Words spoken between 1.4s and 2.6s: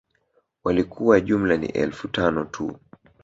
ni Elfu tano